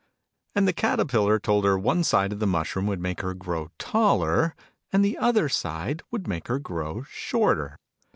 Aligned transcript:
And 0.55 0.67
the 0.67 0.73
Caterpillar 0.73 1.37
told 1.37 1.63
her 1.63 1.77
one 1.77 2.03
side 2.03 2.33
of 2.33 2.39
the 2.39 2.47
mushroom 2.47 2.87
would 2.87 2.99
make 2.99 3.21
her 3.21 3.35
grow 3.35 3.69
taller, 3.77 4.55
and 4.91 5.05
the 5.05 5.15
other 5.19 5.47
side 5.47 6.01
would 6.09 6.27
make 6.27 6.47
her 6.47 6.57
grow 6.57 7.03
shorter. 7.03 7.77